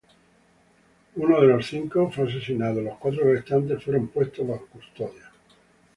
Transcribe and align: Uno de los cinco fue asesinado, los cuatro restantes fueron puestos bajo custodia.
Uno 1.17 1.41
de 1.41 1.45
los 1.49 1.67
cinco 1.67 2.09
fue 2.09 2.27
asesinado, 2.27 2.81
los 2.81 2.97
cuatro 2.97 3.23
restantes 3.31 3.83
fueron 3.83 4.07
puestos 4.07 4.47
bajo 4.47 4.65
custodia. 4.65 5.29